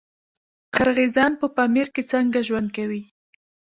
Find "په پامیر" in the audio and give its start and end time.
1.41-1.87